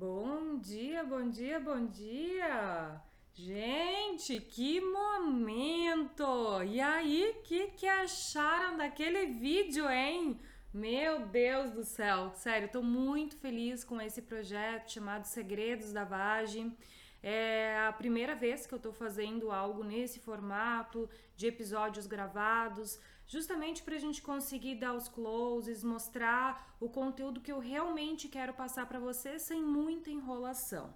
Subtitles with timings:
[0.00, 3.02] Bom dia, bom dia, bom dia!
[3.34, 6.62] Gente, que momento!
[6.64, 10.38] E aí, o que, que acharam daquele vídeo, hein?
[10.72, 16.76] Meu Deus do céu, sério, tô muito feliz com esse projeto chamado Segredos da Vagem.
[17.20, 23.82] É a primeira vez que eu tô fazendo algo nesse formato de episódios gravados, justamente
[23.82, 28.86] para a gente conseguir dar os closes, mostrar o conteúdo que eu realmente quero passar
[28.86, 30.92] para você sem muita enrolação.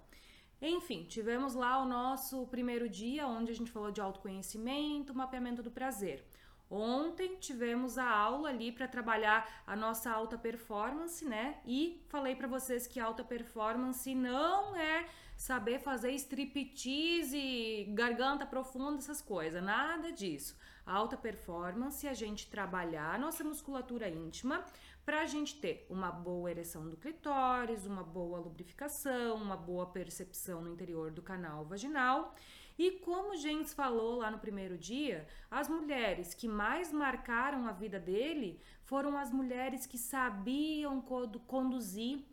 [0.61, 5.69] Enfim, tivemos lá o nosso primeiro dia, onde a gente falou de autoconhecimento, mapeamento do
[5.69, 6.25] prazer.
[6.69, 11.59] Ontem tivemos a aula ali para trabalhar a nossa alta performance, né?
[11.65, 15.05] E falei para vocês que alta performance não é
[15.43, 20.57] saber fazer striptease, garganta profunda, essas coisas, nada disso.
[20.85, 24.63] A alta performance a gente trabalhar a nossa musculatura íntima
[25.05, 30.61] para a gente ter uma boa ereção do clitóris, uma boa lubrificação, uma boa percepção
[30.61, 32.33] no interior do canal vaginal.
[32.79, 37.99] E como Jens falou lá no primeiro dia, as mulheres que mais marcaram a vida
[37.99, 42.23] dele foram as mulheres que sabiam conduzir,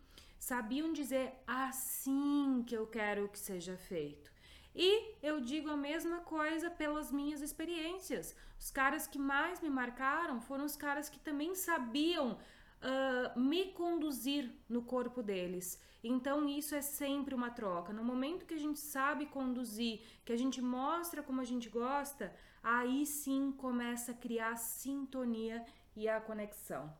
[0.40, 4.32] sabiam dizer assim que eu quero que seja feito.
[4.74, 8.34] E eu digo a mesma coisa pelas minhas experiências.
[8.58, 14.50] Os caras que mais me marcaram foram os caras que também sabiam uh, me conduzir
[14.68, 15.78] no corpo deles.
[16.02, 17.92] Então isso é sempre uma troca.
[17.92, 22.34] No momento que a gente sabe conduzir, que a gente mostra como a gente gosta,
[22.62, 25.62] aí sim começa a criar a sintonia
[25.94, 26.90] e a conexão.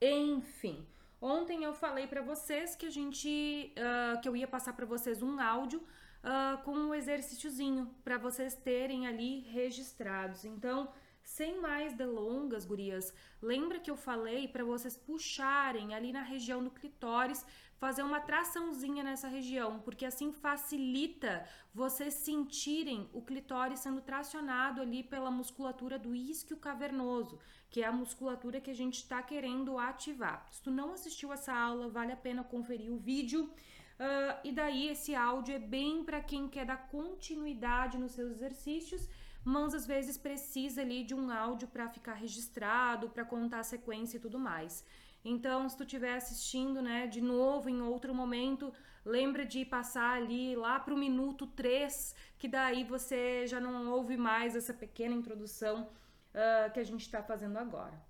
[0.00, 0.86] Enfim,
[1.20, 5.22] ontem eu falei para vocês que a gente, uh, que eu ia passar para vocês
[5.22, 10.44] um áudio uh, com um exercíciozinho para vocês terem ali registrados.
[10.44, 10.88] Então
[11.26, 16.70] sem mais delongas, gurias, lembra que eu falei para vocês puxarem ali na região do
[16.70, 17.44] clitóris,
[17.78, 25.02] fazer uma traçãozinha nessa região, porque assim facilita vocês sentirem o clitóris sendo tracionado ali
[25.02, 27.38] pela musculatura do isquio cavernoso,
[27.70, 30.46] que é a musculatura que a gente está querendo ativar.
[30.50, 33.44] Se tu não assistiu essa aula, vale a pena conferir o vídeo.
[33.44, 39.08] Uh, e daí esse áudio é bem para quem quer dar continuidade nos seus exercícios
[39.46, 44.16] mas às vezes precisa ali de um áudio para ficar registrado, para contar a sequência
[44.16, 44.84] e tudo mais.
[45.28, 48.72] Então, se tu estiver assistindo, né, de novo em outro momento,
[49.04, 54.16] lembra de passar ali lá para o minuto 3, que daí você já não ouve
[54.16, 58.00] mais essa pequena introdução uh, que a gente está fazendo agora.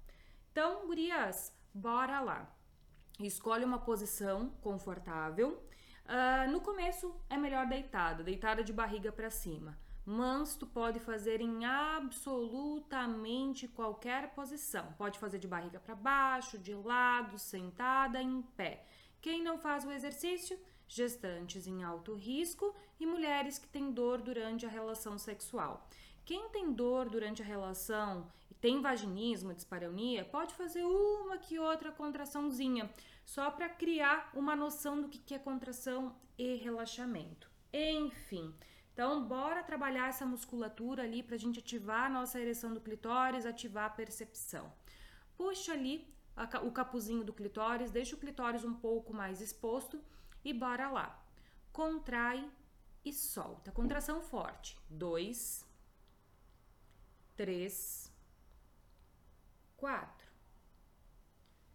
[0.52, 2.54] Então, gurias, bora lá.
[3.18, 5.66] Escolhe uma posição confortável.
[6.04, 9.74] Uh, no começo é melhor deitada, deitada de barriga para cima
[10.06, 14.94] mas tu pode fazer em absolutamente qualquer posição.
[14.96, 18.86] Pode fazer de barriga para baixo, de lado, sentada, em pé.
[19.20, 20.56] Quem não faz o exercício?
[20.86, 25.88] Gestantes em alto risco e mulheres que têm dor durante a relação sexual.
[26.24, 31.90] Quem tem dor durante a relação e tem vaginismo, dispareunia, pode fazer uma que outra
[31.90, 32.88] contraçãozinha,
[33.24, 37.50] só para criar uma noção do que é contração e relaxamento.
[37.72, 38.54] Enfim,
[38.96, 43.44] então, bora trabalhar essa musculatura ali para a gente ativar a nossa ereção do clitóris,
[43.44, 44.72] ativar a percepção.
[45.36, 50.02] Puxa ali a, o capuzinho do clitóris, deixa o clitóris um pouco mais exposto
[50.42, 51.22] e bora lá.
[51.74, 52.50] Contrai
[53.04, 53.70] e solta.
[53.70, 54.78] Contração forte.
[54.88, 55.62] Dois,
[57.36, 58.10] três,
[59.76, 60.32] quatro,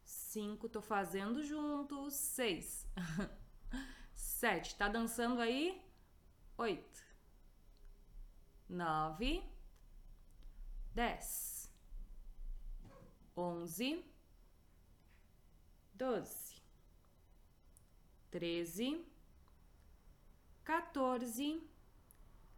[0.04, 0.68] cinco.
[0.68, 2.16] Tô fazendo juntos.
[2.16, 2.88] Seis,
[4.12, 4.76] sete.
[4.76, 5.80] Tá dançando aí?
[6.58, 7.11] Oito
[8.72, 9.44] nove,
[10.96, 11.70] dez,
[13.36, 14.04] onze,
[15.94, 16.56] doze,
[18.30, 19.06] treze,
[20.64, 21.62] 14,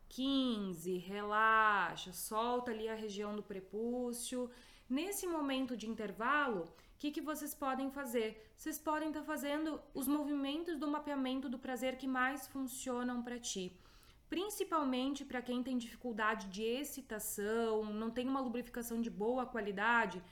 [0.07, 0.97] 15.
[0.97, 4.51] Relaxa, solta ali a região do prepúcio.
[4.87, 8.53] Nesse momento de intervalo, o que, que vocês podem fazer?
[8.55, 13.39] Vocês podem estar tá fazendo os movimentos do mapeamento do prazer que mais funcionam para
[13.39, 13.75] ti
[14.33, 20.23] principalmente para quem tem dificuldade de excitação, não tem uma lubrificação de boa qualidade.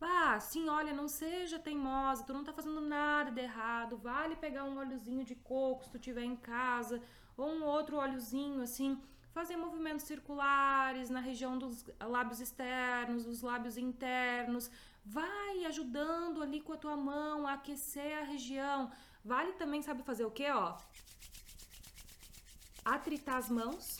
[0.00, 3.96] Ah, sim, olha, não seja teimosa, tu não tá fazendo nada de errado.
[3.96, 7.02] Vale pegar um óleozinho de coco se tu tiver em casa,
[7.36, 8.96] ou um outro óleozinho assim,
[9.32, 14.70] fazer movimentos circulares na região dos lábios externos, dos lábios internos.
[15.04, 18.92] Vai ajudando ali com a tua mão a aquecer a região.
[19.24, 20.76] Vale também, sabe fazer o quê, ó?
[22.94, 23.98] Atritar as mãos,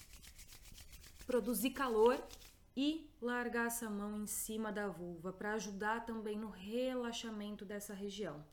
[1.27, 2.19] produzir calor
[2.77, 8.45] e largar essa mão em cima da vulva para ajudar também no relaxamento dessa região.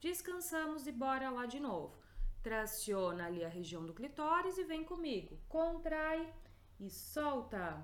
[0.00, 1.96] Descansamos e bora lá de novo.
[2.42, 5.40] traciona ali a região do clitóris e vem comigo.
[5.48, 6.30] Contrai
[6.78, 7.82] e solta.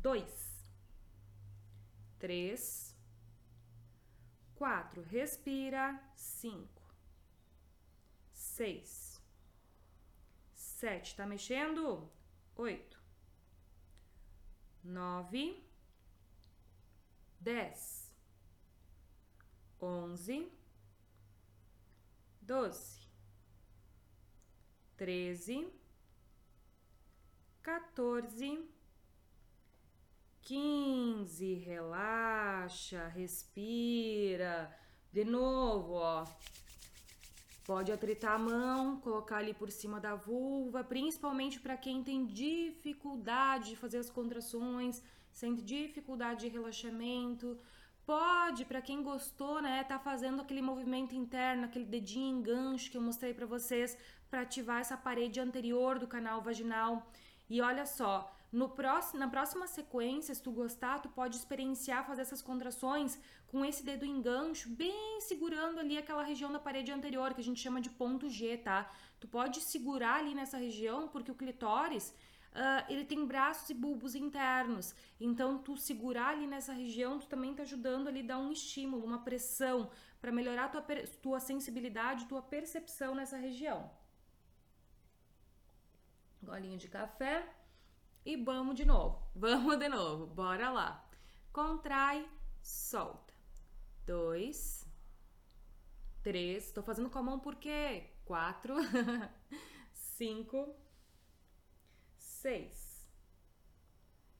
[0.00, 0.64] Dois,
[2.18, 2.96] três,
[4.54, 5.02] quatro.
[5.02, 6.00] Respira.
[6.14, 6.82] Cinco,
[8.32, 9.11] seis,
[10.82, 11.14] sete.
[11.14, 12.10] Tá mexendo?
[12.56, 13.00] Oito,
[14.82, 15.64] nove,
[17.38, 18.12] dez,
[19.80, 20.52] onze,
[22.40, 23.00] doze
[24.96, 25.72] treze,
[27.62, 28.68] quatorze,
[30.40, 31.54] quinze.
[31.54, 34.76] Relaxa, respira.
[35.12, 36.26] De novo, ó.
[37.64, 43.70] Pode atritar a mão, colocar ali por cima da vulva, principalmente para quem tem dificuldade
[43.70, 45.00] de fazer as contrações,
[45.30, 47.56] sente dificuldade de relaxamento.
[48.04, 52.96] Pode, para quem gostou, né, tá fazendo aquele movimento interno, aquele dedinho em gancho que
[52.96, 53.96] eu mostrei para vocês,
[54.28, 57.06] para ativar essa parede anterior do canal vaginal.
[57.48, 62.20] E olha só, no próximo, na próxima sequência, se tu gostar, tu pode experienciar fazer
[62.20, 67.32] essas contrações com esse dedo em gancho, bem segurando ali aquela região da parede anterior,
[67.32, 68.92] que a gente chama de ponto G, tá?
[69.18, 72.14] Tu pode segurar ali nessa região, porque o clitóris,
[72.52, 74.94] Uh, ele tem braços e bulbos internos.
[75.18, 79.06] Então, tu segurar ali nessa região, tu também tá ajudando ali a dar um estímulo,
[79.06, 79.90] uma pressão
[80.20, 80.84] para melhorar tua,
[81.22, 83.90] tua sensibilidade, tua percepção nessa região
[86.42, 87.48] golinho de café
[88.24, 89.20] e vamos de novo.
[89.34, 91.08] Vamos de novo, bora lá.
[91.52, 92.28] Contrai,
[92.62, 93.32] solta.
[94.06, 94.86] Dois,
[96.22, 96.66] três.
[96.66, 98.76] Estou fazendo com a mão porque quatro,
[99.92, 100.74] cinco,
[102.16, 103.10] seis,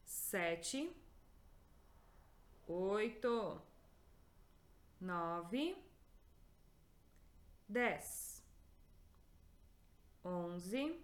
[0.05, 0.94] sete,
[2.67, 3.61] oito,
[5.00, 5.76] nove,
[7.69, 8.44] dez,
[10.25, 11.02] onze.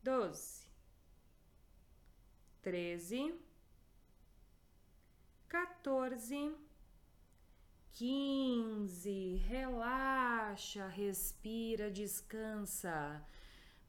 [0.00, 0.67] Doze,
[2.62, 3.34] treze,
[5.50, 6.54] quatorze,
[7.92, 9.36] quinze.
[9.48, 13.24] Relaxa, respira, descansa.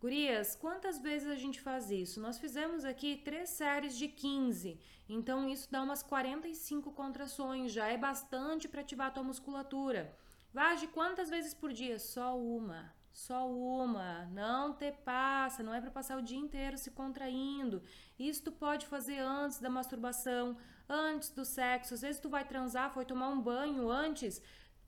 [0.01, 2.21] Gurias, quantas vezes a gente faz isso?
[2.21, 4.79] Nós fizemos aqui três séries de 15,
[5.09, 10.17] então isso dá umas 45 contrações, já é bastante para ativar a tua musculatura.
[10.53, 11.99] Vage quantas vezes por dia?
[11.99, 12.93] Só uma.
[13.11, 17.83] Só uma, não te passa, não é para passar o dia inteiro se contraindo.
[18.19, 20.57] Isso tu pode fazer antes da masturbação,
[20.87, 21.93] antes do sexo.
[21.93, 24.41] Às vezes tu vai transar, foi tomar um banho antes,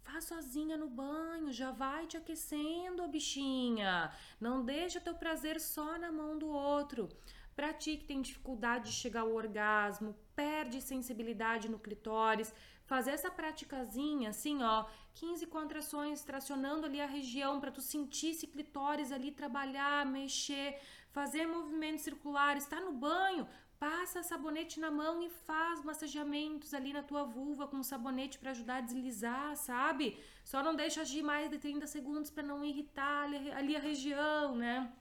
[0.04, 4.12] Faz sozinha no banho, já vai te aquecendo, bichinha.
[4.40, 7.08] Não deixa teu prazer só na mão do outro.
[7.56, 12.54] Pra ti que tem dificuldade de chegar ao orgasmo, perde sensibilidade no clitóris,
[12.86, 18.48] fazer essa praticazinha assim, ó, 15 contrações tracionando ali a região para tu sentir esse
[18.48, 20.80] clitóris ali trabalhar, mexer,
[21.12, 23.48] fazer movimentos circulares, tá no banho,
[23.80, 28.76] passa sabonete na mão e faz massageamentos ali na tua vulva com sabonete para ajudar
[28.76, 30.20] a deslizar, sabe?
[30.44, 34.92] Só não deixa agir mais de 30 segundos para não irritar ali a região, né?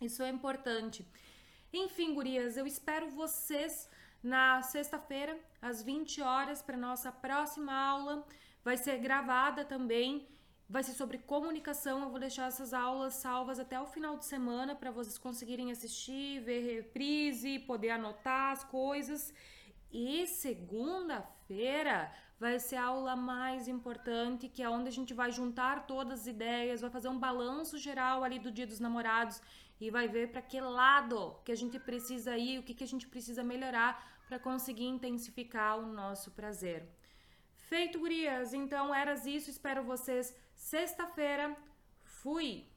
[0.00, 1.06] Isso é importante.
[1.72, 3.88] Enfim, gurias, eu espero vocês
[4.22, 8.26] na sexta-feira, às 20 horas, para nossa próxima aula.
[8.64, 10.26] Vai ser gravada também.
[10.68, 12.02] Vai ser sobre comunicação.
[12.02, 16.40] Eu vou deixar essas aulas salvas até o final de semana para vocês conseguirem assistir,
[16.40, 19.32] ver reprise, poder anotar as coisas.
[19.92, 25.86] E segunda-feira vai ser a aula mais importante, que é onde a gente vai juntar
[25.86, 29.40] todas as ideias, vai fazer um balanço geral ali do Dia dos Namorados
[29.80, 32.86] e vai ver para que lado que a gente precisa ir, o que, que a
[32.86, 33.92] gente precisa melhorar
[34.28, 36.86] para conseguir intensificar o nosso prazer.
[37.54, 38.52] Feito, gurias?
[38.52, 39.50] Então, eras isso.
[39.50, 41.56] Espero vocês sexta-feira.
[42.04, 42.67] Fui!